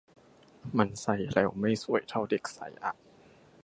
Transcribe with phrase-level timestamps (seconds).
[0.77, 2.91] มันใส่แล้วไม่สวยเท่าเด็กใส่อะ